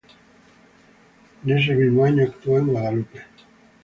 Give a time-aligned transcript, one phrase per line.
[1.45, 3.21] En ese mismo año actuó en "Guadalupe".